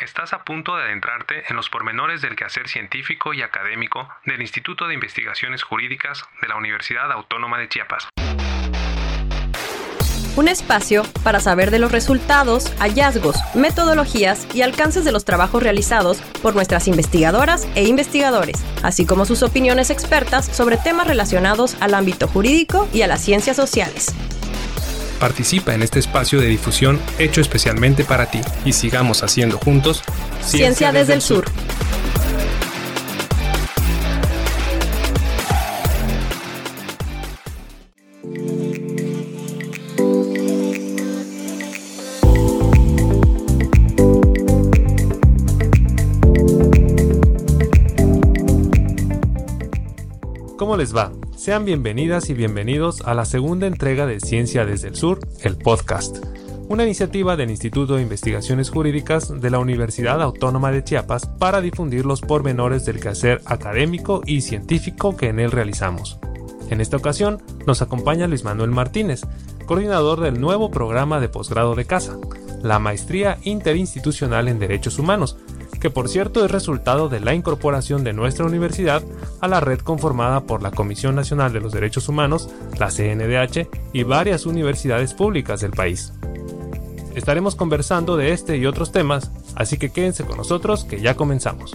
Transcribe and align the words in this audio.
Estás 0.00 0.32
a 0.32 0.44
punto 0.44 0.76
de 0.76 0.84
adentrarte 0.84 1.44
en 1.50 1.56
los 1.56 1.68
pormenores 1.68 2.22
del 2.22 2.34
quehacer 2.34 2.68
científico 2.68 3.34
y 3.34 3.42
académico 3.42 4.08
del 4.24 4.40
Instituto 4.40 4.86
de 4.86 4.94
Investigaciones 4.94 5.62
Jurídicas 5.62 6.24
de 6.40 6.48
la 6.48 6.56
Universidad 6.56 7.12
Autónoma 7.12 7.58
de 7.58 7.68
Chiapas. 7.68 8.08
Un 10.36 10.48
espacio 10.48 11.02
para 11.22 11.38
saber 11.40 11.70
de 11.70 11.80
los 11.80 11.92
resultados, 11.92 12.72
hallazgos, 12.78 13.36
metodologías 13.54 14.48
y 14.54 14.62
alcances 14.62 15.04
de 15.04 15.12
los 15.12 15.26
trabajos 15.26 15.62
realizados 15.62 16.22
por 16.40 16.54
nuestras 16.54 16.88
investigadoras 16.88 17.68
e 17.74 17.84
investigadores, 17.84 18.64
así 18.82 19.04
como 19.04 19.26
sus 19.26 19.42
opiniones 19.42 19.90
expertas 19.90 20.46
sobre 20.46 20.78
temas 20.78 21.08
relacionados 21.08 21.76
al 21.82 21.92
ámbito 21.92 22.26
jurídico 22.26 22.88
y 22.94 23.02
a 23.02 23.06
las 23.06 23.20
ciencias 23.20 23.56
sociales. 23.56 24.14
Participa 25.20 25.74
en 25.74 25.82
este 25.82 25.98
espacio 25.98 26.40
de 26.40 26.46
difusión 26.46 26.98
hecho 27.18 27.42
especialmente 27.42 28.04
para 28.04 28.30
ti 28.30 28.40
y 28.64 28.72
sigamos 28.72 29.22
haciendo 29.22 29.58
juntos 29.58 30.02
Ciencia, 30.42 30.92
desde, 30.92 31.12
el 31.12 31.20
sur. 31.20 31.44
¿Cómo 50.56 50.78
les 50.78 50.96
va? 50.96 51.19
Sean 51.40 51.64
bienvenidas 51.64 52.28
y 52.28 52.34
bienvenidos 52.34 53.00
a 53.00 53.14
la 53.14 53.24
segunda 53.24 53.66
entrega 53.66 54.04
de 54.04 54.20
Ciencia 54.20 54.66
desde 54.66 54.88
el 54.88 54.94
Sur, 54.94 55.20
el 55.40 55.56
podcast, 55.56 56.18
una 56.68 56.84
iniciativa 56.84 57.34
del 57.34 57.48
Instituto 57.48 57.96
de 57.96 58.02
Investigaciones 58.02 58.68
Jurídicas 58.68 59.40
de 59.40 59.48
la 59.48 59.58
Universidad 59.58 60.20
Autónoma 60.20 60.70
de 60.70 60.84
Chiapas 60.84 61.24
para 61.24 61.62
difundir 61.62 62.04
los 62.04 62.20
pormenores 62.20 62.84
del 62.84 63.00
quehacer 63.00 63.40
académico 63.46 64.20
y 64.26 64.42
científico 64.42 65.16
que 65.16 65.28
en 65.28 65.40
él 65.40 65.50
realizamos. 65.50 66.18
En 66.68 66.82
esta 66.82 66.98
ocasión 66.98 67.42
nos 67.66 67.80
acompaña 67.80 68.26
Luis 68.26 68.44
Manuel 68.44 68.70
Martínez, 68.70 69.22
coordinador 69.64 70.20
del 70.20 70.38
nuevo 70.42 70.70
programa 70.70 71.20
de 71.20 71.30
posgrado 71.30 71.74
de 71.74 71.86
casa, 71.86 72.18
la 72.62 72.78
Maestría 72.78 73.38
Interinstitucional 73.44 74.46
en 74.46 74.58
Derechos 74.58 74.98
Humanos, 74.98 75.38
que 75.80 75.90
por 75.90 76.08
cierto 76.08 76.44
es 76.44 76.50
resultado 76.50 77.08
de 77.08 77.20
la 77.20 77.34
incorporación 77.34 78.04
de 78.04 78.12
nuestra 78.12 78.44
universidad 78.44 79.02
a 79.40 79.48
la 79.48 79.60
red 79.60 79.80
conformada 79.80 80.42
por 80.42 80.62
la 80.62 80.70
Comisión 80.70 81.14
Nacional 81.14 81.52
de 81.52 81.60
los 81.60 81.72
Derechos 81.72 82.08
Humanos, 82.08 82.50
la 82.78 82.90
CNDH 82.90 83.68
y 83.92 84.02
varias 84.02 84.46
universidades 84.46 85.14
públicas 85.14 85.60
del 85.60 85.72
país. 85.72 86.12
Estaremos 87.14 87.56
conversando 87.56 88.16
de 88.16 88.32
este 88.32 88.58
y 88.58 88.66
otros 88.66 88.92
temas, 88.92 89.32
así 89.56 89.78
que 89.78 89.90
quédense 89.90 90.24
con 90.24 90.36
nosotros 90.36 90.84
que 90.84 91.00
ya 91.00 91.16
comenzamos. 91.16 91.72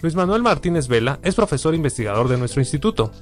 Luis 0.00 0.16
Manuel 0.16 0.42
Martínez 0.42 0.88
Vela 0.88 1.20
es 1.22 1.36
profesor 1.36 1.76
investigador 1.76 2.28
de 2.28 2.36
nuestro 2.36 2.60
instituto 2.60 3.12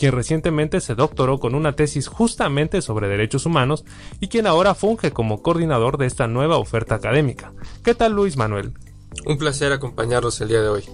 quien 0.00 0.12
recientemente 0.12 0.80
se 0.80 0.94
doctoró 0.94 1.38
con 1.38 1.54
una 1.54 1.76
tesis 1.76 2.08
justamente 2.08 2.80
sobre 2.80 3.06
derechos 3.06 3.44
humanos 3.44 3.84
y 4.18 4.28
quien 4.28 4.46
ahora 4.46 4.74
funge 4.74 5.10
como 5.10 5.42
coordinador 5.42 5.98
de 5.98 6.06
esta 6.06 6.26
nueva 6.26 6.56
oferta 6.56 6.94
académica. 6.94 7.52
¿Qué 7.84 7.94
tal 7.94 8.14
Luis 8.14 8.38
Manuel? 8.38 8.72
Un 9.26 9.36
placer 9.36 9.72
acompañarlos 9.72 10.40
el 10.40 10.48
día 10.48 10.62
de 10.62 10.68
hoy. 10.70 10.84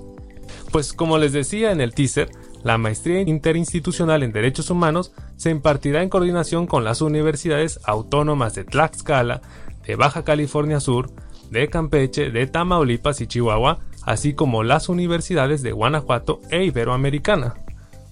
Pues 0.73 0.93
como 0.93 1.19
les 1.19 1.33
decía 1.33 1.71
en 1.71 1.81
el 1.81 1.95
teaser, 1.95 2.33
la 2.65 2.79
maestría 2.79 3.21
interinstitucional 3.21 4.25
en 4.25 4.33
derechos 4.33 4.71
humanos 4.71 5.13
se 5.37 5.51
impartirá 5.51 6.03
en 6.03 6.09
coordinación 6.09 6.67
con 6.67 6.83
las 6.83 7.01
universidades 7.01 7.79
autónomas 7.85 8.57
de 8.57 8.65
Tlaxcala, 8.65 9.41
de 9.87 9.95
Baja 9.95 10.25
California 10.25 10.81
Sur, 10.81 11.13
de 11.53 11.69
Campeche, 11.69 12.33
de 12.33 12.48
Tamaulipas 12.48 13.20
y 13.20 13.29
Chihuahua, 13.29 13.79
así 14.03 14.35
como 14.35 14.65
las 14.65 14.89
universidades 14.89 15.63
de 15.63 15.70
Guanajuato 15.70 16.41
e 16.51 16.64
Iberoamericana. 16.64 17.55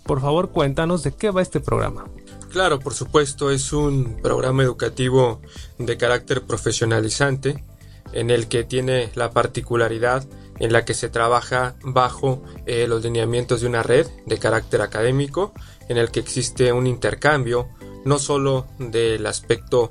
Por 0.05 0.21
favor, 0.21 0.51
cuéntanos 0.51 1.03
de 1.03 1.13
qué 1.13 1.31
va 1.31 1.43
este 1.43 1.61
programa. 1.61 2.05
Claro, 2.51 2.79
por 2.79 2.95
supuesto, 2.95 3.51
es 3.51 3.73
un 3.73 4.21
programa 4.23 4.63
educativo 4.63 5.41
de 5.79 5.97
carácter 5.97 6.43
profesionalizante 6.43 7.65
en 8.13 8.31
el 8.31 8.47
que 8.47 8.65
tiene 8.65 9.11
la 9.15 9.31
particularidad 9.31 10.25
en 10.61 10.73
la 10.73 10.85
que 10.85 10.95
se 10.95 11.09
trabaja 11.09 11.75
bajo 11.83 12.45
eh, 12.67 12.87
los 12.87 13.03
lineamientos 13.03 13.61
de 13.61 13.67
una 13.67 13.83
red 13.83 14.07
de 14.27 14.39
carácter 14.39 14.83
académico, 14.83 15.53
en 15.89 15.99
el 15.99 16.11
que 16.11 16.21
existe 16.21 16.73
un 16.73 16.87
intercambio 16.87 17.69
no 18.05 18.19
solo 18.19 18.67
del 18.79 19.27
aspecto 19.27 19.91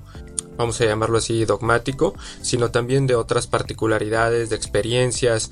vamos 0.58 0.80
a 0.82 0.86
llamarlo 0.86 1.18
así, 1.18 1.46
dogmático, 1.46 2.14
sino 2.42 2.72
también 2.72 3.08
de 3.08 3.16
otras 3.16 3.48
particularidades, 3.48 4.50
de 4.50 4.56
experiencias. 4.56 5.52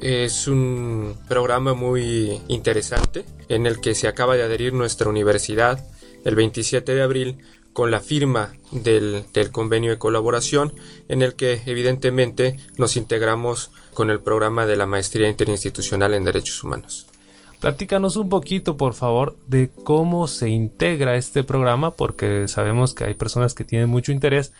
Es 0.00 0.48
un 0.48 1.14
programa 1.28 1.74
muy 1.74 2.40
interesante 2.48 3.24
en 3.48 3.66
el 3.66 3.80
que 3.80 3.94
se 3.94 4.08
acaba 4.08 4.34
de 4.34 4.42
adherir 4.42 4.72
nuestra 4.72 5.10
universidad 5.10 5.84
el 6.24 6.34
27 6.36 6.94
de 6.94 7.02
abril 7.02 7.38
con 7.74 7.90
la 7.90 8.00
firma 8.00 8.54
del, 8.72 9.26
convenio 9.52 9.90
de 9.90 9.98
colaboración 9.98 10.74
en 11.08 11.20
el 11.20 11.34
que 11.34 11.62
evidentemente 11.66 12.56
nos 12.78 12.96
integramos 12.96 13.70
con 13.92 14.10
el 14.10 14.20
programa 14.20 14.66
de 14.66 14.76
la 14.76 14.86
Maestría 14.86 15.28
Interinstitucional 15.28 16.14
en 16.14 16.24
Derechos 16.24 16.64
Humanos. 16.64 17.06
Platícanos 17.60 18.16
un 18.16 18.30
poquito, 18.30 18.78
por 18.78 18.94
favor, 18.94 19.36
de 19.46 19.70
cómo 19.84 20.28
se 20.28 20.48
integra 20.48 21.16
este 21.16 21.44
programa, 21.44 21.90
porque 21.90 22.48
sabemos 22.48 22.94
que 22.94 23.04
hay 23.04 23.14
personas 23.14 23.52
que 23.52 23.64
tienen 23.64 23.90
mucho 23.90 24.12
interés 24.12 24.52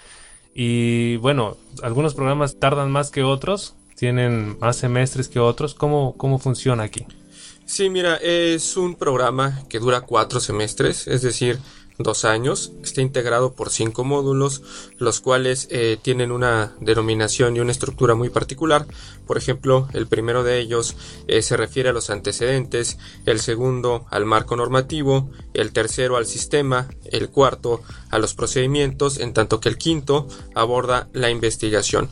y 0.55 1.17
bueno, 1.17 1.57
algunos 1.83 2.15
programas 2.15 2.59
tardan 2.59 2.91
más 2.91 3.11
que 3.11 3.22
otros, 3.22 3.75
tienen 4.00 4.59
más 4.61 4.77
semestres 4.77 5.28
que 5.28 5.41
otros. 5.41 5.75
¿Cómo, 5.75 6.15
cómo 6.16 6.38
funciona 6.38 6.84
aquí? 6.84 7.06
Sí, 7.66 7.91
mira, 7.91 8.16
es 8.16 8.78
un 8.78 8.94
programa 8.94 9.62
que 9.69 9.78
dura 9.78 10.00
cuatro 10.00 10.41
semestres, 10.41 11.06
es 11.06 11.21
decir, 11.21 11.59
dos 11.99 12.25
años. 12.25 12.72
Está 12.83 13.03
integrado 13.03 13.53
por 13.53 13.69
cinco 13.69 14.03
módulos, 14.03 14.62
los 14.97 15.21
cuales 15.21 15.69
eh, 15.71 15.99
tienen 16.00 16.33
una 16.33 16.75
denominación 16.81 17.55
y 17.55 17.60
una 17.60 17.72
estructura 17.72 18.15
muy 18.15 18.31
particular. 18.31 18.87
Por 19.27 19.37
ejemplo, 19.37 19.87
el 19.93 20.06
primero 20.06 20.44
de 20.44 20.60
ellos 20.60 20.97
eh, 21.28 21.43
se 21.43 21.59
refiere 21.59 21.91
a 21.91 21.93
los 21.93 22.09
antecedentes, 22.09 22.97
el 23.27 23.39
segundo 23.39 24.06
al 24.09 24.25
marco 24.25 24.56
normativo, 24.56 25.31
el 25.53 25.75
tercero 25.75 26.16
al 26.16 26.25
sistema, 26.25 26.89
el 27.05 27.28
cuarto 27.28 27.83
a 28.09 28.19
los 28.19 28.33
procedimientos, 28.33 29.21
en 29.21 29.34
tanto 29.34 29.60
que 29.60 29.69
el 29.69 29.77
quinto 29.77 30.27
aborda 30.55 31.10
la 31.12 31.28
investigación. 31.28 32.09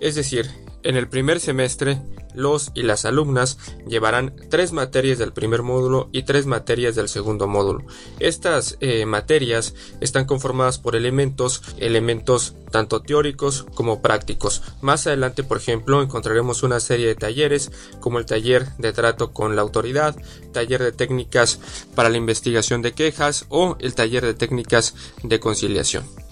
Es 0.00 0.14
decir, 0.14 0.67
en 0.82 0.96
el 0.96 1.08
primer 1.08 1.40
semestre 1.40 2.00
los 2.34 2.70
y 2.74 2.82
las 2.82 3.04
alumnas 3.04 3.58
llevarán 3.86 4.34
tres 4.48 4.72
materias 4.72 5.18
del 5.18 5.32
primer 5.32 5.62
módulo 5.62 6.08
y 6.12 6.22
tres 6.22 6.46
materias 6.46 6.94
del 6.94 7.08
segundo 7.08 7.46
módulo. 7.48 7.84
Estas 8.20 8.76
eh, 8.80 9.06
materias 9.06 9.74
están 10.00 10.24
conformadas 10.26 10.78
por 10.78 10.94
elementos, 10.94 11.62
elementos 11.78 12.54
tanto 12.70 13.02
teóricos 13.02 13.66
como 13.74 14.02
prácticos. 14.02 14.62
Más 14.82 15.06
adelante, 15.06 15.42
por 15.42 15.56
ejemplo, 15.56 16.02
encontraremos 16.02 16.62
una 16.62 16.80
serie 16.80 17.08
de 17.08 17.14
talleres 17.14 17.72
como 18.00 18.18
el 18.18 18.26
taller 18.26 18.66
de 18.76 18.92
trato 18.92 19.32
con 19.32 19.56
la 19.56 19.62
autoridad, 19.62 20.16
taller 20.52 20.82
de 20.82 20.92
técnicas 20.92 21.60
para 21.94 22.08
la 22.08 22.18
investigación 22.18 22.82
de 22.82 22.92
quejas 22.92 23.46
o 23.48 23.76
el 23.80 23.94
taller 23.94 24.24
de 24.24 24.34
técnicas 24.34 24.94
de 25.22 25.40
conciliación. 25.40 26.27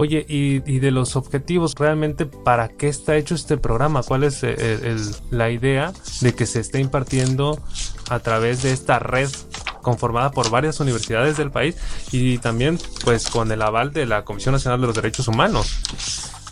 Oye, 0.00 0.24
y, 0.28 0.60
de 0.60 0.92
los 0.92 1.16
objetivos, 1.16 1.74
realmente, 1.74 2.24
¿para 2.24 2.68
qué 2.68 2.86
está 2.86 3.16
hecho 3.16 3.34
este 3.34 3.56
programa? 3.56 4.04
¿Cuál 4.04 4.22
es 4.22 4.44
eh, 4.44 4.96
la 5.32 5.50
idea 5.50 5.92
de 6.20 6.36
que 6.36 6.46
se 6.46 6.60
esté 6.60 6.78
impartiendo 6.78 7.58
a 8.08 8.20
través 8.20 8.62
de 8.62 8.70
esta 8.70 9.00
red 9.00 9.28
conformada 9.82 10.30
por 10.30 10.50
varias 10.50 10.78
universidades 10.78 11.36
del 11.36 11.50
país 11.50 11.74
y 12.12 12.38
también 12.38 12.78
pues 13.04 13.28
con 13.28 13.50
el 13.50 13.60
aval 13.60 13.92
de 13.92 14.06
la 14.06 14.24
Comisión 14.24 14.52
Nacional 14.52 14.80
de 14.80 14.86
los 14.86 14.94
Derechos 14.94 15.26
Humanos? 15.26 15.80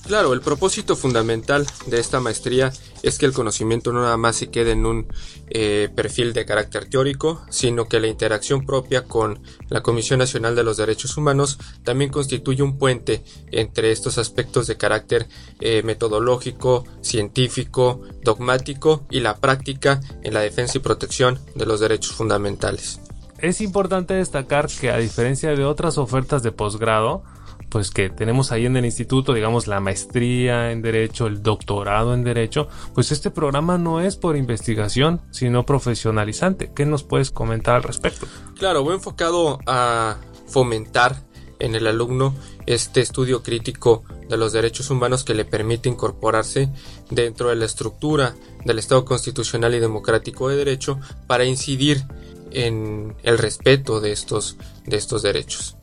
Claro, 0.06 0.32
el 0.32 0.40
propósito 0.40 0.94
fundamental 0.94 1.66
de 1.86 1.98
esta 1.98 2.20
maestría 2.20 2.72
es 3.02 3.18
que 3.18 3.26
el 3.26 3.32
conocimiento 3.32 3.92
no 3.92 4.02
nada 4.02 4.16
más 4.16 4.36
se 4.36 4.50
quede 4.50 4.70
en 4.70 4.86
un 4.86 5.08
eh, 5.48 5.88
perfil 5.96 6.32
de 6.32 6.46
carácter 6.46 6.88
teórico, 6.88 7.44
sino 7.50 7.88
que 7.88 7.98
la 7.98 8.06
interacción 8.06 8.64
propia 8.64 9.02
con 9.02 9.40
la 9.68 9.82
Comisión 9.82 10.20
Nacional 10.20 10.54
de 10.54 10.62
los 10.62 10.76
Derechos 10.76 11.16
Humanos 11.16 11.58
también 11.82 12.12
constituye 12.12 12.62
un 12.62 12.78
puente 12.78 13.24
entre 13.50 13.90
estos 13.90 14.16
aspectos 14.18 14.68
de 14.68 14.76
carácter 14.76 15.26
eh, 15.58 15.82
metodológico, 15.82 16.84
científico, 17.00 18.02
dogmático 18.22 19.06
y 19.10 19.18
la 19.18 19.38
práctica 19.38 20.00
en 20.22 20.34
la 20.34 20.40
defensa 20.40 20.78
y 20.78 20.82
protección 20.82 21.40
de 21.56 21.66
los 21.66 21.80
derechos 21.80 22.12
fundamentales. 22.12 23.00
Es 23.38 23.60
importante 23.60 24.14
destacar 24.14 24.68
que 24.68 24.90
a 24.90 24.98
diferencia 24.98 25.50
de 25.50 25.64
otras 25.64 25.98
ofertas 25.98 26.44
de 26.44 26.52
posgrado, 26.52 27.24
pues 27.68 27.90
que 27.90 28.10
tenemos 28.10 28.52
ahí 28.52 28.66
en 28.66 28.76
el 28.76 28.84
instituto, 28.84 29.34
digamos 29.34 29.66
la 29.66 29.80
maestría 29.80 30.70
en 30.70 30.82
derecho, 30.82 31.26
el 31.26 31.42
doctorado 31.42 32.14
en 32.14 32.24
derecho, 32.24 32.68
pues 32.94 33.12
este 33.12 33.30
programa 33.30 33.78
no 33.78 34.00
es 34.00 34.16
por 34.16 34.36
investigación, 34.36 35.20
sino 35.30 35.66
profesionalizante. 35.66 36.70
¿Qué 36.74 36.86
nos 36.86 37.02
puedes 37.02 37.30
comentar 37.30 37.76
al 37.76 37.82
respecto? 37.82 38.26
Claro, 38.58 38.82
voy 38.82 38.94
enfocado 38.94 39.58
a 39.66 40.16
fomentar 40.46 41.16
en 41.58 41.74
el 41.74 41.86
alumno 41.86 42.34
este 42.66 43.00
estudio 43.00 43.42
crítico 43.42 44.04
de 44.28 44.36
los 44.36 44.52
derechos 44.52 44.90
humanos 44.90 45.24
que 45.24 45.34
le 45.34 45.44
permite 45.44 45.88
incorporarse 45.88 46.70
dentro 47.10 47.48
de 47.48 47.56
la 47.56 47.64
estructura 47.64 48.34
del 48.64 48.78
Estado 48.78 49.04
constitucional 49.04 49.74
y 49.74 49.78
democrático 49.78 50.48
de 50.48 50.56
derecho 50.56 50.98
para 51.26 51.44
incidir 51.44 52.04
en 52.50 53.14
el 53.22 53.38
respeto 53.38 54.00
de 54.00 54.12
estos, 54.12 54.56
de 54.84 54.96
estos 54.96 55.22
derechos. 55.22 55.76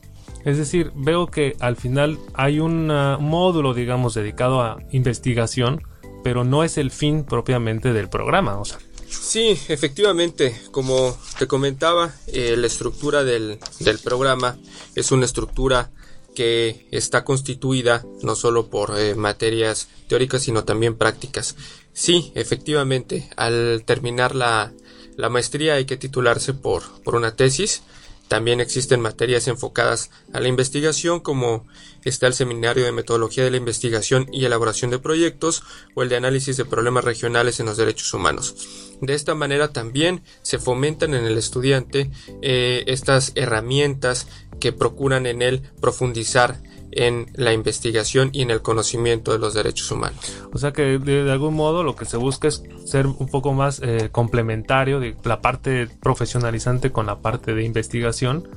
Es 0.44 0.58
decir, 0.58 0.92
veo 0.94 1.26
que 1.26 1.56
al 1.60 1.76
final 1.76 2.18
hay 2.34 2.60
un 2.60 2.86
módulo, 2.86 3.74
digamos, 3.74 4.14
dedicado 4.14 4.60
a 4.60 4.78
investigación, 4.90 5.82
pero 6.22 6.44
no 6.44 6.64
es 6.64 6.78
el 6.78 6.90
fin 6.90 7.24
propiamente 7.24 7.92
del 7.92 8.08
programa. 8.08 8.58
O 8.58 8.64
sea, 8.64 8.78
Sí, 9.20 9.58
efectivamente, 9.68 10.60
como 10.70 11.16
te 11.38 11.46
comentaba, 11.46 12.14
eh, 12.26 12.56
la 12.56 12.66
estructura 12.66 13.24
del, 13.24 13.58
del, 13.80 13.98
programa 13.98 14.58
es 14.94 15.12
una 15.12 15.24
estructura 15.24 15.90
que 16.34 16.86
está 16.90 17.24
constituida 17.24 18.04
no 18.22 18.34
solo 18.34 18.68
por 18.68 18.98
eh, 18.98 19.14
materias 19.14 19.88
teóricas, 20.08 20.42
sino 20.42 20.64
también 20.64 20.96
prácticas. 20.96 21.56
Sí, 21.92 22.32
efectivamente, 22.34 23.30
al 23.36 23.84
terminar 23.86 24.34
la, 24.34 24.72
la 25.16 25.28
maestría 25.28 25.74
hay 25.74 25.84
que 25.84 25.96
titularse 25.96 26.52
por, 26.52 26.82
por 27.02 27.14
una 27.14 27.36
tesis 27.36 27.82
también 28.28 28.60
existen 28.60 29.00
materias 29.00 29.48
enfocadas 29.48 30.10
a 30.32 30.40
la 30.40 30.48
investigación 30.48 31.20
como 31.20 31.66
está 32.04 32.26
el 32.26 32.34
Seminario 32.34 32.84
de 32.84 32.92
Metodología 32.92 33.44
de 33.44 33.50
la 33.50 33.56
Investigación 33.56 34.28
y 34.32 34.44
Elaboración 34.44 34.90
de 34.90 34.98
Proyectos 34.98 35.62
o 35.94 36.02
el 36.02 36.08
de 36.08 36.16
Análisis 36.16 36.56
de 36.56 36.64
Problemas 36.64 37.04
Regionales 37.04 37.60
en 37.60 37.66
los 37.66 37.76
Derechos 37.76 38.12
Humanos. 38.14 38.54
De 39.00 39.14
esta 39.14 39.34
manera 39.34 39.72
también 39.72 40.22
se 40.42 40.58
fomentan 40.58 41.14
en 41.14 41.24
el 41.24 41.36
estudiante 41.36 42.10
eh, 42.42 42.84
estas 42.86 43.32
herramientas 43.34 44.26
que 44.60 44.72
procuran 44.72 45.26
en 45.26 45.42
él 45.42 45.62
profundizar 45.80 46.60
en 46.94 47.26
la 47.34 47.52
investigación 47.52 48.30
y 48.32 48.42
en 48.42 48.50
el 48.50 48.62
conocimiento 48.62 49.32
de 49.32 49.38
los 49.38 49.54
derechos 49.54 49.90
humanos. 49.90 50.18
O 50.52 50.58
sea 50.58 50.72
que 50.72 50.98
de, 50.98 51.30
algún 51.30 51.54
modo 51.54 51.82
lo 51.82 51.96
que 51.96 52.04
se 52.04 52.16
busca 52.16 52.48
es 52.48 52.62
ser 52.84 53.06
un 53.06 53.28
poco 53.28 53.52
más 53.52 53.80
eh, 53.82 54.08
complementario 54.10 55.00
de 55.00 55.16
la 55.24 55.40
parte 55.40 55.88
profesionalizante 56.00 56.92
con 56.92 57.06
la 57.06 57.18
parte 57.18 57.54
de 57.54 57.64
investigación 57.64 58.48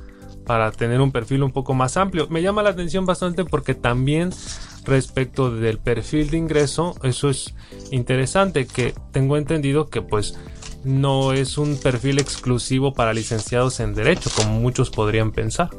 para 0.46 0.70
tener 0.72 1.00
un 1.00 1.12
perfil 1.12 1.42
un 1.42 1.52
poco 1.52 1.74
más 1.74 1.96
amplio. 1.96 2.26
Me 2.30 2.40
llama 2.40 2.62
la 2.62 2.70
atención 2.70 3.04
bastante 3.04 3.44
porque 3.44 3.74
también 3.74 4.30
respecto 4.84 5.54
del 5.54 5.78
perfil 5.78 6.30
de 6.30 6.38
ingreso, 6.38 6.94
eso 7.02 7.28
es 7.28 7.54
interesante 7.90 8.66
que 8.66 8.94
tengo 9.12 9.36
entendido 9.36 9.90
que 9.90 10.00
pues 10.00 10.38
no 10.84 11.32
es 11.32 11.58
un 11.58 11.76
perfil 11.76 12.18
exclusivo 12.18 12.92
para 12.94 13.12
licenciados 13.12 13.80
en 13.80 13.94
derecho 13.94 14.30
como 14.34 14.60
muchos 14.60 14.90
podrían 14.90 15.32
pensar. 15.32 15.70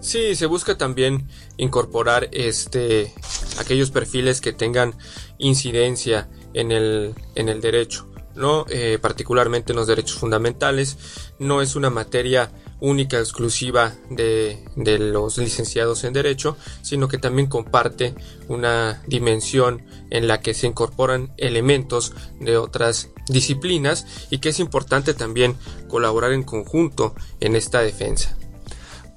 Sí, 0.00 0.36
se 0.36 0.46
busca 0.46 0.78
también 0.78 1.28
incorporar 1.56 2.28
este 2.32 3.12
aquellos 3.58 3.90
perfiles 3.90 4.40
que 4.40 4.52
tengan 4.52 4.94
incidencia 5.38 6.28
en 6.54 6.72
el, 6.72 7.14
en 7.34 7.48
el 7.48 7.60
derecho, 7.60 8.08
¿no? 8.34 8.64
Eh, 8.68 8.98
particularmente 9.00 9.72
en 9.72 9.76
los 9.76 9.86
derechos 9.86 10.18
fundamentales. 10.18 10.96
No 11.38 11.60
es 11.62 11.76
una 11.76 11.90
materia 11.90 12.50
única, 12.80 13.18
exclusiva 13.18 13.92
de, 14.10 14.58
los 14.76 15.38
licenciados 15.38 16.04
en 16.04 16.12
Derecho, 16.12 16.56
sino 16.82 17.08
que 17.08 17.18
también 17.18 17.48
comparte 17.48 18.14
una 18.48 19.02
dimensión 19.06 19.82
en 20.10 20.28
la 20.28 20.40
que 20.40 20.54
se 20.54 20.66
incorporan 20.66 21.32
elementos 21.36 22.12
de 22.40 22.56
otras 22.56 23.10
disciplinas 23.28 24.06
y 24.30 24.38
que 24.38 24.50
es 24.50 24.60
importante 24.60 25.14
también 25.14 25.56
colaborar 25.88 26.32
en 26.32 26.44
conjunto 26.44 27.14
en 27.40 27.56
esta 27.56 27.80
defensa. 27.80 28.36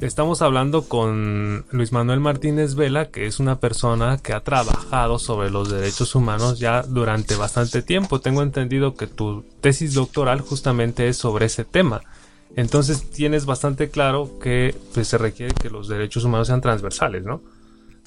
Estamos 0.02 0.42
hablando 0.42 0.86
con 0.86 1.64
Luis 1.70 1.92
Manuel 1.92 2.20
Martínez 2.20 2.74
Vela, 2.74 3.10
que 3.10 3.28
es 3.28 3.40
una 3.40 3.60
persona 3.60 4.18
que 4.18 4.34
ha 4.34 4.44
trabajado 4.44 5.20
sobre 5.20 5.52
los 5.52 5.70
derechos 5.70 6.16
humanos 6.16 6.58
ya 6.58 6.82
durante 6.82 7.36
bastante 7.36 7.84
tiempo. 7.84 8.20
Tengo 8.20 8.42
entendido 8.42 8.96
que 8.96 9.06
tu 9.06 9.46
tesis 9.62 9.94
doctoral 9.94 10.42
justamente 10.42 11.08
es 11.08 11.18
sobre 11.18 11.46
ese 11.46 11.66
tema. 11.66 12.02
Entonces 12.56 13.10
tienes 13.10 13.46
bastante 13.46 13.90
claro 13.90 14.40
que 14.40 14.76
pues, 14.94 15.08
se 15.08 15.18
requiere 15.18 15.54
que 15.54 15.70
los 15.70 15.88
derechos 15.88 16.24
humanos 16.24 16.48
sean 16.48 16.62
transversales, 16.62 17.24
¿no? 17.24 17.42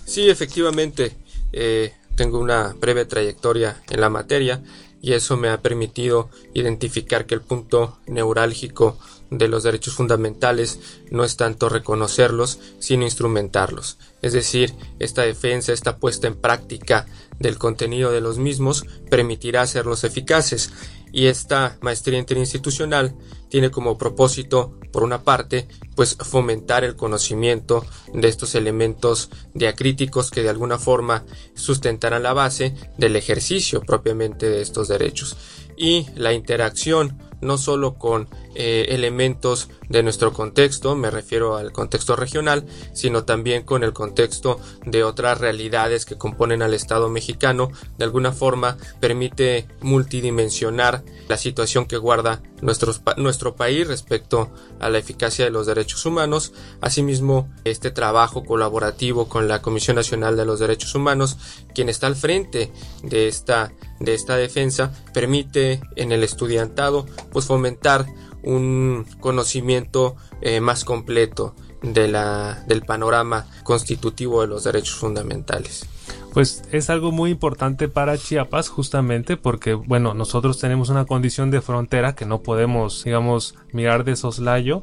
Sí, 0.05 0.29
efectivamente. 0.29 1.17
Eh, 1.53 1.93
tengo 2.17 2.39
una 2.39 2.75
breve 2.79 3.05
trayectoria 3.07 3.83
en 3.91 4.01
la 4.01 4.11
materia 4.11 4.63
y 5.01 5.13
eso 5.13 5.37
me 5.37 5.49
ha 5.49 5.61
permitido 5.61 6.31
identificar 6.55 7.27
que 7.27 7.35
el 7.35 7.43
punto 7.43 7.99
neurálgico 8.07 8.99
de 9.31 9.49
los 9.49 9.63
derechos 9.63 9.95
fundamentales 9.95 10.79
no 11.11 11.25
es 11.25 11.37
tanto 11.37 11.69
reconocerlos, 11.69 12.59
sino 12.79 13.05
instrumentarlos. 13.05 13.99
Es 14.23 14.33
decir, 14.33 14.73
esta 14.99 15.23
defensa, 15.23 15.73
esta 15.73 15.99
puesta 15.99 16.27
en 16.27 16.37
práctica 16.37 17.07
del 17.39 17.59
contenido 17.59 18.13
de 18.13 18.21
los 18.21 18.39
mismos 18.39 18.87
permitirá 19.11 19.63
hacerlos 19.63 20.05
eficaces. 20.05 20.73
Y 21.15 21.29
esta 21.29 21.79
maestría 21.81 22.19
interinstitucional 22.19 23.15
tiene 23.49 23.71
como 23.71 23.97
propósito, 23.97 24.81
por 24.91 25.05
una 25.05 25.23
parte, 25.23 25.69
pues 25.95 26.17
fomentar 26.17 26.83
el 26.83 26.97
conocimiento 26.97 27.87
de 28.13 28.27
estos 28.27 28.57
elementos 28.57 29.31
diacríticos 29.55 30.33
que 30.33 30.43
de 30.43 30.49
alguna 30.49 30.77
forma 30.77 31.25
sustentarán 31.55 32.25
la 32.25 32.33
base 32.33 32.75
del 32.99 33.15
ejercicio 33.15 33.81
propiamente 33.81 34.51
de 34.51 34.61
estos 34.61 34.89
derechos. 34.89 35.37
Y 35.77 36.09
la 36.17 36.33
interacción 36.33 37.17
no 37.45 37.59
solo 37.59 37.95
con 37.95 38.29
eh, 38.55 38.87
elementos 38.89 39.69
de 39.89 40.03
nuestro 40.03 40.33
contexto, 40.33 40.97
me 40.97 41.11
refiero 41.11 41.57
al 41.57 41.73
contexto 41.73 42.17
regional, 42.17 42.65
sino 42.93 43.25
también 43.25 43.63
con 43.63 43.85
el 43.85 43.93
contexto 43.93 44.59
de 44.85 45.05
otras 45.05 45.39
realidades 45.39 46.07
que 46.07 46.19
componen 46.19 46.63
al 46.63 46.75
Estado 46.75 47.09
mexicano, 47.09 47.71
de 47.99 48.05
alguna 48.05 48.33
forma 48.33 48.77
permite 49.01 49.67
multidimensionar 49.81 51.05
la 51.29 51.37
situación 51.37 51.87
que 51.87 51.97
guarda 51.97 52.43
nuestro 52.65 53.57
país 53.57 53.87
respecto 53.87 54.51
a 54.81 54.89
la 54.89 54.99
eficacia 54.99 55.45
de 55.45 55.51
los 55.51 55.67
derechos 55.67 56.05
humanos. 56.07 56.53
Asimismo, 56.81 57.53
este 57.65 57.91
trabajo 57.91 58.45
colaborativo 58.45 59.29
con 59.29 59.49
la 59.49 59.61
Comisión 59.63 59.97
Nacional 59.97 60.37
de 60.37 60.47
los 60.47 60.61
Derechos 60.61 60.95
Humanos, 60.95 61.37
quien 61.75 61.89
está 61.89 62.07
al 62.07 62.17
frente 62.17 62.73
de 63.03 63.29
esta, 63.29 63.73
de 64.01 64.15
esta 64.15 64.37
defensa, 64.37 64.93
permite 65.13 65.81
en 65.97 66.13
el 66.13 66.25
estudiantado 66.25 67.07
pues 67.33 67.45
fomentar 67.45 68.07
un 68.43 69.07
conocimiento 69.21 70.17
eh, 70.41 70.61
más 70.61 70.85
completo 70.85 71.55
de 71.83 72.09
la, 72.09 72.65
del 72.67 72.83
panorama 72.83 73.47
constitutivo 73.63 74.41
de 74.41 74.49
los 74.49 74.65
derechos 74.65 74.97
fundamentales. 74.97 75.87
Pues 76.35 76.65
es 76.73 76.91
algo 76.91 77.13
muy 77.13 77.31
importante 77.31 77.89
para 77.89 78.19
Chiapas 78.19 78.69
justamente 78.69 79.37
porque, 79.37 79.75
bueno, 79.75 80.15
nosotros 80.15 80.59
tenemos 80.59 80.89
una 80.89 81.05
condición 81.05 81.53
de 81.53 81.61
frontera 81.61 82.17
que 82.17 82.27
no 82.27 82.43
podemos, 82.43 83.05
digamos, 83.05 83.55
mirar 83.73 84.03
de 84.05 84.17
soslayo, 84.17 84.83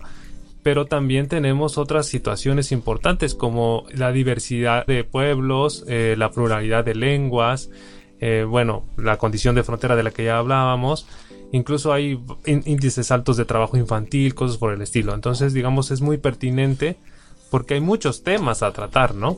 pero 0.63 0.85
también 0.85 1.27
tenemos 1.27 1.77
otras 1.77 2.07
situaciones 2.07 2.71
importantes 2.71 3.35
como 3.35 3.85
la 3.93 4.13
diversidad 4.13 4.85
de 4.85 5.03
pueblos, 5.03 5.83
eh, 5.87 6.15
la 6.17 6.31
pluralidad 6.31 6.85
de 6.85 6.95
lenguas, 6.95 7.69
eh, 8.21 8.45
bueno, 8.47 8.85
la 8.95 9.17
condición 9.17 9.53
de 9.53 9.63
frontera 9.63 9.97
de 9.97 10.03
la 10.03 10.11
que 10.11 10.23
ya 10.23 10.37
hablábamos, 10.37 11.05
Incluso 11.51 11.91
hay 11.91 12.17
índices 12.45 13.11
altos 13.11 13.35
de 13.35 13.43
trabajo 13.43 13.75
infantil, 13.75 14.33
cosas 14.33 14.57
por 14.57 14.71
el 14.71 14.81
estilo. 14.81 15.13
Entonces, 15.13 15.53
digamos, 15.53 15.91
es 15.91 15.99
muy 15.99 16.17
pertinente 16.17 16.95
porque 17.49 17.73
hay 17.73 17.81
muchos 17.81 18.23
temas 18.23 18.63
a 18.63 18.71
tratar, 18.71 19.13
¿no? 19.15 19.35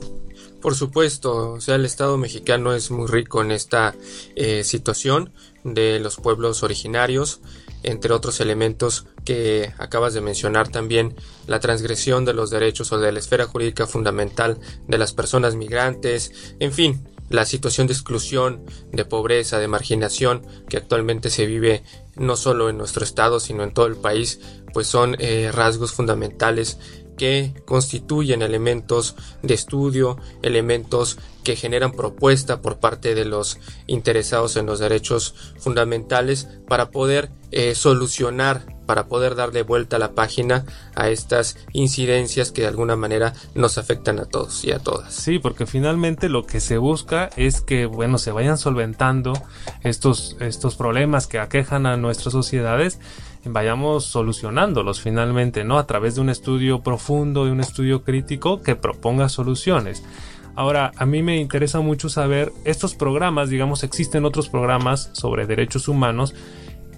Por 0.64 0.74
supuesto, 0.74 1.52
o 1.52 1.60
sea, 1.60 1.74
el 1.74 1.84
Estado 1.84 2.16
mexicano 2.16 2.72
es 2.72 2.90
muy 2.90 3.06
rico 3.06 3.42
en 3.42 3.50
esta 3.50 3.94
eh, 4.34 4.64
situación 4.64 5.30
de 5.62 6.00
los 6.00 6.16
pueblos 6.16 6.62
originarios, 6.62 7.42
entre 7.82 8.14
otros 8.14 8.40
elementos 8.40 9.04
que 9.26 9.74
acabas 9.76 10.14
de 10.14 10.22
mencionar 10.22 10.68
también, 10.68 11.16
la 11.46 11.60
transgresión 11.60 12.24
de 12.24 12.32
los 12.32 12.48
derechos 12.48 12.92
o 12.92 12.98
de 12.98 13.12
la 13.12 13.18
esfera 13.18 13.44
jurídica 13.44 13.86
fundamental 13.86 14.58
de 14.88 14.96
las 14.96 15.12
personas 15.12 15.54
migrantes, 15.54 16.32
en 16.58 16.72
fin, 16.72 17.06
la 17.28 17.44
situación 17.44 17.86
de 17.86 17.92
exclusión, 17.92 18.64
de 18.90 19.04
pobreza, 19.04 19.58
de 19.58 19.68
marginación 19.68 20.46
que 20.70 20.78
actualmente 20.78 21.28
se 21.28 21.44
vive 21.44 21.82
no 22.16 22.36
solo 22.36 22.70
en 22.70 22.78
nuestro 22.78 23.04
estado, 23.04 23.38
sino 23.38 23.64
en 23.64 23.74
todo 23.74 23.84
el 23.84 23.96
país, 23.96 24.40
pues 24.72 24.86
son 24.86 25.16
eh, 25.18 25.50
rasgos 25.52 25.92
fundamentales 25.92 26.78
que 27.16 27.54
constituyen 27.64 28.42
elementos 28.42 29.16
de 29.42 29.54
estudio, 29.54 30.18
elementos 30.42 31.18
que 31.44 31.56
generan 31.56 31.92
propuesta 31.92 32.60
por 32.60 32.78
parte 32.78 33.14
de 33.14 33.24
los 33.24 33.58
interesados 33.86 34.56
en 34.56 34.66
los 34.66 34.80
derechos 34.80 35.34
fundamentales 35.58 36.48
para 36.66 36.90
poder 36.90 37.30
eh, 37.52 37.74
solucionar 37.74 38.66
para 38.86 39.06
poder 39.06 39.34
darle 39.34 39.62
vuelta 39.62 39.96
a 39.96 39.98
la 39.98 40.12
página 40.12 40.64
a 40.94 41.08
estas 41.08 41.56
incidencias 41.72 42.52
que 42.52 42.62
de 42.62 42.68
alguna 42.68 42.96
manera 42.96 43.32
nos 43.54 43.78
afectan 43.78 44.18
a 44.18 44.26
todos 44.26 44.64
y 44.64 44.72
a 44.72 44.78
todas. 44.78 45.14
Sí, 45.14 45.38
porque 45.38 45.66
finalmente 45.66 46.28
lo 46.28 46.44
que 46.44 46.60
se 46.60 46.78
busca 46.78 47.30
es 47.36 47.60
que, 47.60 47.86
bueno, 47.86 48.18
se 48.18 48.32
vayan 48.32 48.58
solventando 48.58 49.32
estos, 49.82 50.36
estos 50.40 50.76
problemas 50.76 51.26
que 51.26 51.38
aquejan 51.38 51.86
a 51.86 51.96
nuestras 51.96 52.32
sociedades 52.32 52.98
vayamos 53.46 54.04
solucionándolos 54.06 55.00
finalmente, 55.00 55.64
¿no? 55.64 55.78
A 55.78 55.86
través 55.86 56.14
de 56.14 56.22
un 56.22 56.30
estudio 56.30 56.82
profundo, 56.82 57.44
de 57.44 57.52
un 57.52 57.60
estudio 57.60 58.02
crítico 58.02 58.62
que 58.62 58.74
proponga 58.76 59.28
soluciones. 59.28 60.02
Ahora, 60.56 60.92
a 60.96 61.06
mí 61.06 61.22
me 61.22 61.38
interesa 61.38 61.80
mucho 61.80 62.08
saber, 62.08 62.52
estos 62.64 62.94
programas, 62.94 63.48
digamos, 63.48 63.82
existen 63.82 64.24
otros 64.24 64.48
programas 64.48 65.10
sobre 65.12 65.46
derechos 65.46 65.88
humanos 65.88 66.34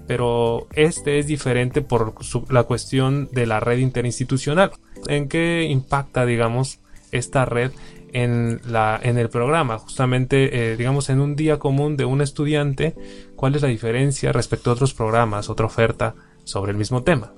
pero 0.07 0.67
este 0.73 1.19
es 1.19 1.27
diferente 1.27 1.81
por 1.81 2.15
la 2.49 2.63
cuestión 2.63 3.29
de 3.33 3.45
la 3.45 3.59
red 3.59 3.79
interinstitucional. 3.79 4.71
¿En 5.07 5.27
qué 5.27 5.67
impacta, 5.69 6.25
digamos, 6.25 6.79
esta 7.11 7.45
red 7.45 7.71
en, 8.13 8.61
la, 8.65 8.97
en 9.03 9.17
el 9.17 9.29
programa? 9.29 9.77
Justamente, 9.77 10.71
eh, 10.71 10.77
digamos, 10.77 11.09
en 11.09 11.19
un 11.19 11.35
día 11.35 11.59
común 11.59 11.97
de 11.97 12.05
un 12.05 12.21
estudiante, 12.21 12.95
¿cuál 13.35 13.55
es 13.55 13.61
la 13.61 13.67
diferencia 13.67 14.31
respecto 14.31 14.69
a 14.69 14.73
otros 14.73 14.93
programas, 14.93 15.49
otra 15.49 15.65
oferta 15.65 16.15
sobre 16.45 16.71
el 16.71 16.77
mismo 16.77 17.03
tema? 17.03 17.33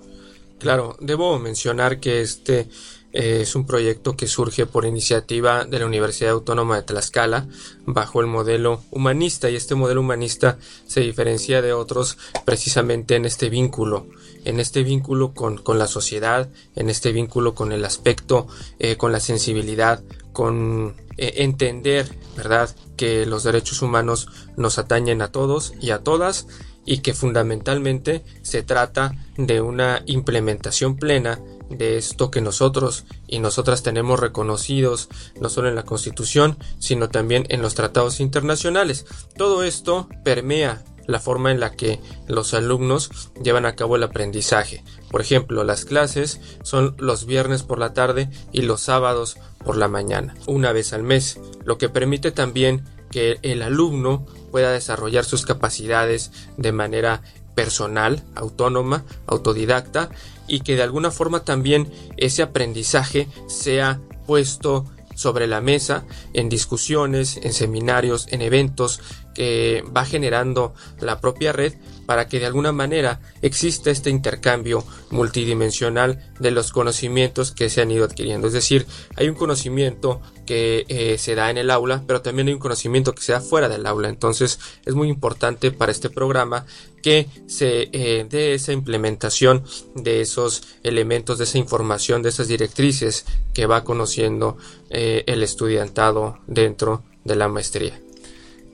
Claro, 0.60 0.96
debo 1.00 1.40
mencionar 1.40 2.00
que 2.00 2.22
este 2.22 2.68
es 3.12 3.56
un 3.56 3.66
proyecto 3.66 4.16
que 4.16 4.28
surge 4.28 4.66
por 4.66 4.86
iniciativa 4.86 5.66
de 5.66 5.80
la 5.80 5.86
Universidad 5.86 6.32
Autónoma 6.32 6.76
de 6.76 6.84
Tlaxcala 6.84 7.48
bajo 7.86 8.22
el 8.22 8.28
modelo 8.28 8.82
humanista 8.92 9.50
y 9.50 9.56
este 9.56 9.76
modelo 9.76 10.02
humanista 10.02 10.58
se 10.86 11.02
diferencia 11.02 11.62
de 11.62 11.74
otros 11.74 12.18
precisamente 12.46 13.16
en 13.16 13.26
este 13.26 13.50
vínculo, 13.50 14.08
en 14.46 14.60
este 14.60 14.84
vínculo 14.84 15.34
con, 15.34 15.62
la 15.78 15.88
sociedad, 15.88 16.50
en 16.76 16.90
este 16.90 17.12
vínculo 17.12 17.56
con 17.56 17.72
el 17.72 17.84
aspecto, 17.84 18.48
eh, 18.78 18.96
con 18.96 19.12
la 19.12 19.20
sensibilidad, 19.20 20.04
con 20.32 20.96
eh, 21.18 21.44
entender, 21.44 22.16
¿verdad?, 22.38 22.70
que 22.96 23.26
los 23.26 23.44
derechos 23.44 23.82
humanos 23.82 24.28
nos 24.58 24.78
atañen 24.78 25.22
a 25.22 25.32
todos 25.32 25.74
y 25.82 25.92
a 25.92 26.00
todas 26.00 26.48
y 26.86 27.00
que 27.00 27.14
fundamentalmente 27.14 28.24
se 28.42 28.64
trata 28.64 29.16
de 29.38 29.62
una 29.62 30.02
implementación 30.06 30.96
plena 30.96 31.40
de 31.70 31.98
esto 31.98 32.32
que 32.32 32.42
nosotros 32.42 33.06
y 33.28 33.40
nosotras 33.40 33.84
tenemos 33.84 34.20
reconocidos 34.20 35.08
no 35.40 35.50
solo 35.50 35.70
en 35.70 35.76
la 35.76 35.84
Constitución, 35.84 36.58
sino 36.80 37.10
también 37.10 37.46
en 37.50 37.62
los 37.62 37.76
tratados 37.76 38.20
internacionales. 38.20 39.06
Todo 39.38 39.64
esto 39.64 40.10
permea 40.24 40.84
la 41.10 41.20
forma 41.20 41.52
en 41.52 41.60
la 41.60 41.72
que 41.72 42.00
los 42.28 42.54
alumnos 42.54 43.32
llevan 43.42 43.66
a 43.66 43.76
cabo 43.76 43.96
el 43.96 44.04
aprendizaje. 44.04 44.84
Por 45.10 45.22
ejemplo, 45.22 45.64
las 45.64 45.84
clases 45.84 46.40
son 46.62 46.96
los 47.00 47.26
viernes 47.26 47.64
por 47.64 47.80
la 47.80 47.94
tarde 47.94 48.30
y 48.52 48.62
los 48.62 48.82
sábados 48.82 49.38
por 49.66 49.76
la 49.76 49.88
mañana, 49.88 50.36
una 50.46 50.72
vez 50.72 50.94
al 50.94 51.02
mes, 51.02 51.40
lo 51.64 51.80
que 51.80 51.90
permite 51.90 52.32
también 52.32 52.86
que 53.10 53.40
el 53.42 53.64
alumno 53.64 54.28
pueda 54.50 54.72
desarrollar 54.72 55.26
sus 55.26 55.46
capacidades 55.46 56.32
de 56.58 56.72
manera 56.72 57.22
personal, 57.56 58.24
autónoma, 58.36 59.04
autodidacta 59.28 60.10
y 60.48 60.62
que 60.62 60.76
de 60.76 60.84
alguna 60.84 61.12
forma 61.12 61.44
también 61.44 61.92
ese 62.18 62.42
aprendizaje 62.42 63.28
sea 63.48 64.00
puesto 64.26 64.86
sobre 65.16 65.48
la 65.48 65.60
mesa 65.60 66.06
en 66.34 66.48
discusiones, 66.48 67.38
en 67.44 67.52
seminarios, 67.52 68.28
en 68.30 68.42
eventos 68.42 69.02
va 69.40 70.06
generando 70.06 70.74
la 71.00 71.22
propia 71.22 71.54
red 71.54 71.74
para 72.10 72.28
que 72.28 72.40
de 72.40 72.48
alguna 72.48 72.72
manera 72.72 73.22
exista 73.44 73.92
este 73.92 74.10
intercambio 74.10 74.84
multidimensional 75.12 76.28
de 76.40 76.50
los 76.50 76.72
conocimientos 76.72 77.52
que 77.52 77.70
se 77.70 77.82
han 77.82 77.92
ido 77.92 78.04
adquiriendo. 78.04 78.48
Es 78.48 78.54
decir, 78.54 78.88
hay 79.16 79.30
un 79.30 79.36
conocimiento 79.36 80.20
que 80.48 80.86
eh, 80.88 81.20
se 81.20 81.36
da 81.36 81.52
en 81.52 81.60
el 81.60 81.70
aula, 81.70 82.04
pero 82.08 82.24
también 82.24 82.48
hay 82.48 82.56
un 82.56 82.60
conocimiento 82.60 83.14
que 83.14 83.22
se 83.22 83.34
da 83.34 83.42
fuera 83.42 83.70
del 83.70 83.86
aula. 83.86 84.10
Entonces 84.10 84.60
es 84.86 84.96
muy 84.96 85.08
importante 85.08 85.70
para 85.70 85.92
este 85.92 86.10
programa 86.10 86.66
que 87.04 87.28
se 87.46 87.90
eh, 87.92 88.26
dé 88.28 88.56
esa 88.56 88.74
implementación 88.74 89.64
de 89.94 90.22
esos 90.22 90.64
elementos, 90.82 91.38
de 91.38 91.44
esa 91.44 91.60
información, 91.60 92.24
de 92.24 92.30
esas 92.30 92.48
directrices 92.48 93.26
que 93.54 93.68
va 93.68 93.84
conociendo 93.84 94.58
eh, 94.90 95.24
el 95.28 95.44
estudiantado 95.44 96.40
dentro 96.48 97.04
de 97.24 97.36
la 97.36 97.48
maestría. 97.48 98.02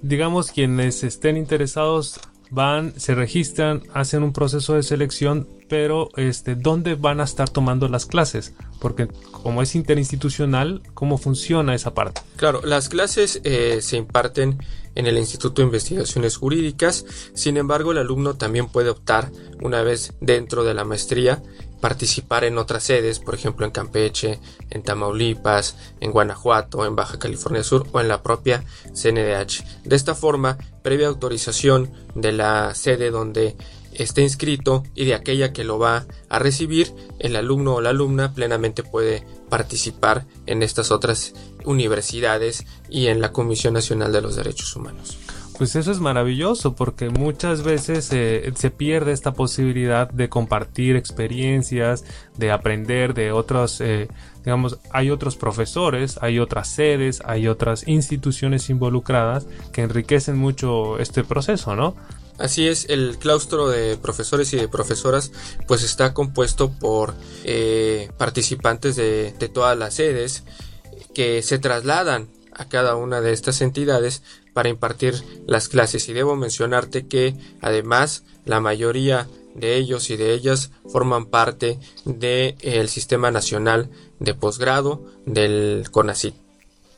Digamos, 0.01 0.51
quienes 0.51 1.03
estén 1.03 1.37
interesados 1.37 2.19
van, 2.49 2.93
se 2.99 3.15
registran, 3.15 3.83
hacen 3.93 4.23
un 4.23 4.33
proceso 4.33 4.75
de 4.75 4.83
selección, 4.83 5.47
pero 5.67 6.09
este, 6.15 6.55
¿dónde 6.55 6.95
van 6.95 7.19
a 7.19 7.23
estar 7.23 7.49
tomando 7.49 7.87
las 7.87 8.05
clases? 8.05 8.53
Porque 8.79 9.07
como 9.31 9.61
es 9.61 9.75
interinstitucional, 9.75 10.81
¿cómo 10.93 11.17
funciona 11.17 11.75
esa 11.75 11.93
parte? 11.93 12.21
Claro, 12.35 12.61
las 12.63 12.89
clases 12.89 13.41
eh, 13.43 13.79
se 13.81 13.97
imparten 13.97 14.59
en 14.95 15.07
el 15.07 15.17
Instituto 15.17 15.61
de 15.61 15.67
Investigaciones 15.67 16.37
Jurídicas, 16.37 17.05
sin 17.33 17.57
embargo 17.57 17.91
el 17.91 17.97
alumno 17.97 18.35
también 18.35 18.67
puede 18.67 18.89
optar, 18.89 19.31
una 19.61 19.81
vez 19.81 20.13
dentro 20.21 20.63
de 20.63 20.73
la 20.73 20.85
maestría, 20.85 21.43
participar 21.81 22.45
en 22.45 22.57
otras 22.57 22.83
sedes, 22.83 23.19
por 23.19 23.35
ejemplo 23.35 23.65
en 23.65 23.71
Campeche, 23.71 24.39
en 24.71 24.81
Tamaulipas, 24.81 25.75
en 25.99 26.11
Guanajuato, 26.11 26.85
en 26.85 26.95
Baja 26.95 27.19
California 27.19 27.63
Sur 27.63 27.87
o 27.91 27.99
en 27.99 28.07
la 28.07 28.23
propia 28.23 28.63
CNDH. 28.93 29.83
De 29.83 29.95
esta 29.95 30.15
forma, 30.15 30.57
previa 30.81 31.07
autorización 31.07 31.91
de 32.15 32.31
la 32.31 32.73
sede 32.73 33.11
donde 33.11 33.55
esté 33.95 34.21
inscrito 34.21 34.83
y 34.93 35.05
de 35.05 35.15
aquella 35.15 35.53
que 35.53 35.63
lo 35.63 35.79
va 35.79 36.05
a 36.29 36.39
recibir, 36.39 36.93
el 37.19 37.35
alumno 37.35 37.75
o 37.75 37.81
la 37.81 37.89
alumna 37.89 38.33
plenamente 38.33 38.83
puede 38.83 39.23
participar 39.49 40.25
en 40.45 40.63
estas 40.63 40.91
otras 40.91 41.33
universidades 41.65 42.65
y 42.89 43.07
en 43.07 43.21
la 43.21 43.31
Comisión 43.31 43.73
Nacional 43.73 44.11
de 44.11 44.21
los 44.21 44.35
Derechos 44.35 44.75
Humanos. 44.75 45.17
Pues 45.57 45.77
eso 45.77 45.89
es 45.91 46.01
maravilloso 46.01 46.75
porque 46.75 47.09
muchas 47.09 47.63
veces 47.63 48.05
se 48.05 48.71
pierde 48.71 49.13
esta 49.13 49.33
posibilidad 49.33 50.09
de 50.09 50.27
compartir 50.27 50.97
experiencias, 50.97 52.03
de 52.37 52.51
aprender 52.51 53.13
de 53.13 53.31
otros, 53.31 53.79
eh, 53.79 54.09
digamos, 54.43 54.79
hay 54.91 55.11
otros 55.11 55.37
profesores, 55.37 56.19
hay 56.21 56.39
otras 56.39 56.67
sedes, 56.67 57.21
hay 57.23 57.47
otras 57.47 57.87
instituciones 57.87 58.69
involucradas 58.69 59.47
que 59.71 59.81
enriquecen 59.81 60.37
mucho 60.37 60.99
este 60.99 61.23
proceso, 61.23 61.73
¿no? 61.73 61.95
Así 62.37 62.67
es, 62.67 62.85
el 62.89 63.17
claustro 63.17 63.69
de 63.69 63.97
profesores 63.97 64.51
y 64.53 64.57
de 64.57 64.67
profesoras 64.67 65.31
pues 65.67 65.83
está 65.83 66.13
compuesto 66.13 66.69
por 66.69 67.13
eh, 67.45 68.09
participantes 68.17 68.97
de, 68.97 69.33
de 69.39 69.49
todas 69.49 69.77
las 69.77 69.93
sedes 69.95 70.43
que 71.13 71.41
se 71.41 71.59
trasladan 71.59 72.27
a 72.51 72.65
cada 72.65 72.95
una 72.95 73.21
de 73.21 73.31
estas 73.31 73.61
entidades 73.61 74.21
para 74.53 74.69
impartir 74.69 75.15
las 75.47 75.69
clases 75.69 76.07
y 76.09 76.13
debo 76.13 76.35
mencionarte 76.35 77.07
que 77.07 77.35
además 77.61 78.23
la 78.45 78.59
mayoría 78.59 79.27
de 79.53 79.75
ellos 79.77 80.09
y 80.09 80.17
de 80.17 80.33
ellas 80.33 80.71
forman 80.87 81.25
parte 81.25 81.79
del 82.03 82.89
sistema 82.89 83.31
nacional 83.31 83.89
de 84.19 84.33
posgrado 84.33 85.05
del 85.25 85.85
CONACYT. 85.91 86.44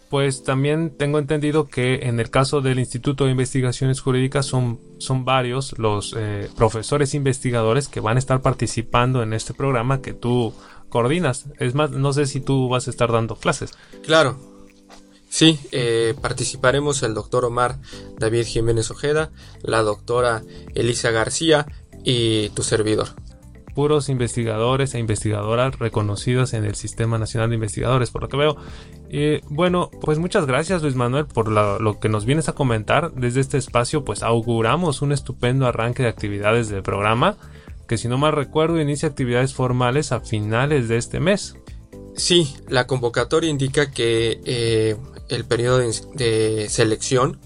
Pues 0.09 0.43
también 0.43 0.95
tengo 0.97 1.19
entendido 1.19 1.67
que 1.67 2.07
en 2.07 2.19
el 2.19 2.29
caso 2.29 2.61
del 2.61 2.79
Instituto 2.79 3.25
de 3.25 3.31
Investigaciones 3.31 3.99
Jurídicas 3.99 4.45
son, 4.45 4.79
son 4.99 5.25
varios 5.25 5.77
los 5.77 6.15
eh, 6.17 6.49
profesores 6.55 7.13
investigadores 7.13 7.87
que 7.87 7.99
van 7.99 8.15
a 8.15 8.19
estar 8.19 8.41
participando 8.41 9.21
en 9.21 9.33
este 9.33 9.53
programa 9.53 10.01
que 10.01 10.13
tú 10.13 10.53
coordinas. 10.89 11.47
Es 11.59 11.75
más, 11.75 11.91
no 11.91 12.13
sé 12.13 12.25
si 12.25 12.39
tú 12.39 12.69
vas 12.69 12.87
a 12.87 12.91
estar 12.91 13.11
dando 13.11 13.35
clases. 13.35 13.71
Claro, 14.05 14.37
Sí, 15.29 15.59
eh, 15.71 16.15
participaremos 16.21 17.03
el 17.03 17.13
doctor 17.13 17.45
Omar 17.45 17.79
David 18.17 18.45
Jiménez 18.45 18.89
Ojeda, 18.91 19.31
la 19.61 19.81
doctora 19.81 20.41
Elisa 20.73 21.11
García 21.11 21.67
y 22.03 22.49
tu 22.49 22.63
servidor. 22.63 23.09
Puros 23.77 24.09
investigadores 24.09 24.95
e 24.95 24.97
investigadoras 24.97 25.77
reconocidos 25.77 26.55
en 26.55 26.65
el 26.65 26.73
Sistema 26.73 27.19
Nacional 27.19 27.49
de 27.49 27.57
Investigadores, 27.57 28.09
por 28.09 28.23
lo 28.23 28.27
que 28.27 28.35
veo. 28.35 28.57
Y 29.07 29.41
bueno, 29.53 29.91
pues 30.01 30.17
muchas 30.17 30.47
gracias 30.47 30.81
Luis 30.81 30.95
Manuel 30.95 31.27
por 31.27 31.47
lo 31.47 31.99
que 31.99 32.09
nos 32.09 32.25
vienes 32.25 32.49
a 32.49 32.53
comentar. 32.53 33.11
Desde 33.13 33.39
este 33.39 33.59
espacio 33.59 34.03
pues 34.03 34.23
auguramos 34.23 35.03
un 35.03 35.11
estupendo 35.11 35.67
arranque 35.67 36.01
de 36.01 36.09
actividades 36.09 36.69
del 36.69 36.81
programa, 36.81 37.37
que 37.87 37.99
si 37.99 38.07
no 38.07 38.17
mal 38.17 38.33
recuerdo 38.33 38.81
inicia 38.81 39.09
actividades 39.09 39.53
formales 39.53 40.11
a 40.11 40.21
finales 40.21 40.87
de 40.87 40.97
este 40.97 41.19
mes. 41.19 41.55
Sí, 42.15 42.55
la 42.69 42.87
convocatoria 42.87 43.47
indica 43.47 43.91
que 43.91 44.41
eh, 44.43 44.97
el 45.29 45.45
periodo 45.45 45.83
de, 46.15 46.67
selección 46.67 47.39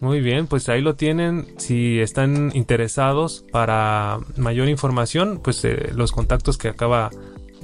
Muy 0.00 0.20
bien, 0.20 0.46
pues 0.46 0.68
ahí 0.68 0.80
lo 0.80 0.94
tienen. 0.94 1.46
Si 1.56 1.98
están 1.98 2.52
interesados 2.54 3.44
para 3.50 4.18
mayor 4.36 4.68
información, 4.68 5.40
pues 5.42 5.64
eh, 5.64 5.90
los 5.94 6.12
contactos 6.12 6.56
que 6.56 6.68
acaba 6.68 7.10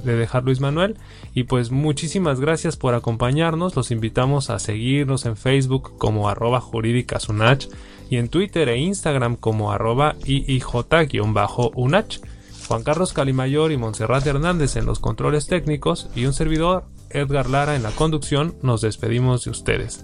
de 0.03 0.15
dejar 0.15 0.43
Luis 0.43 0.59
Manuel. 0.59 0.97
Y 1.33 1.43
pues 1.43 1.71
muchísimas 1.71 2.41
gracias 2.41 2.75
por 2.75 2.93
acompañarnos. 2.93 3.75
Los 3.75 3.91
invitamos 3.91 4.49
a 4.49 4.59
seguirnos 4.59 5.25
en 5.25 5.37
Facebook 5.37 5.97
como 5.97 6.27
arroba 6.27 6.59
jurídicasunach 6.59 7.67
y 8.09 8.17
en 8.17 8.27
Twitter 8.27 8.67
e 8.67 8.77
Instagram 8.77 9.37
como 9.37 9.71
arroba 9.71 10.15
iij-unach. 10.25 12.19
Juan 12.67 12.83
Carlos 12.83 13.13
Calimayor 13.13 13.71
y 13.71 13.77
Montserrat 13.77 14.25
Hernández 14.25 14.75
en 14.75 14.85
los 14.85 14.99
controles 14.99 15.47
técnicos 15.47 16.09
y 16.15 16.25
un 16.25 16.33
servidor, 16.33 16.85
Edgar 17.11 17.47
Lara 17.47 17.75
en 17.75 17.83
la 17.83 17.91
conducción, 17.91 18.55
nos 18.63 18.81
despedimos 18.81 19.45
de 19.45 19.51
ustedes. 19.51 20.03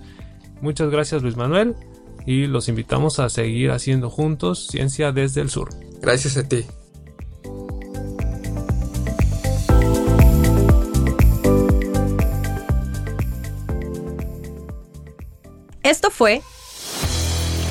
Muchas 0.61 0.91
gracias 0.91 1.23
Luis 1.23 1.37
Manuel 1.37 1.75
y 2.25 2.47
los 2.47 2.67
invitamos 2.67 3.19
a 3.19 3.29
seguir 3.29 3.71
haciendo 3.71 4.09
juntos 4.09 4.67
Ciencia 4.67 5.11
desde 5.11 5.41
el 5.41 5.49
Sur. 5.49 5.69
Gracias 6.01 6.37
a 6.37 6.47
ti. 6.47 6.65
Esto 15.83 16.09
fue 16.11 16.41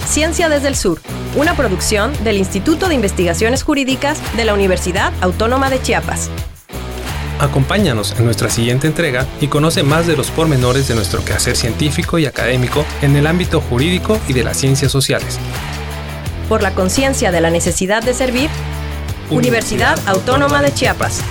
Ciencia 0.07 0.49
desde 0.49 0.69
el 0.69 0.75
Sur, 0.75 1.01
una 1.37 1.57
producción 1.57 2.13
del 2.25 2.37
Instituto 2.37 2.89
de 2.89 2.97
Investigaciones 2.97 3.63
Jurídicas 3.63 4.21
de 4.37 4.45
la 4.45 4.55
Universidad 4.55 5.13
Autónoma 5.21 5.71
de 5.71 5.81
Chiapas. 5.81 6.29
Acompáñanos 7.41 8.15
en 8.19 8.27
nuestra 8.27 8.51
siguiente 8.51 8.87
entrega 8.87 9.27
y 9.41 9.49
conoce 9.49 9.83
más 9.83 10.07
de 10.07 10.15
los 10.15 10.31
pormenores 10.31 10.89
de 10.89 10.95
nuestro 10.95 11.25
quehacer 11.25 11.57
científico 11.57 12.19
y 12.19 12.27
académico 12.27 12.85
en 13.01 13.17
el 13.17 13.27
ámbito 13.27 13.63
jurídico 13.63 14.21
y 14.29 14.35
de 14.35 14.45
las 14.45 14.59
ciencias 14.59 14.93
sociales. 14.93 15.39
Por 16.51 16.63
la 16.63 16.75
conciencia 16.75 17.33
de 17.33 17.41
la 17.41 17.51
necesidad 17.51 18.03
de 18.03 18.13
servir, 18.13 18.51
Universidad 19.31 19.99
Autónoma 20.07 20.61
de 20.61 20.75
Chiapas. 20.75 21.23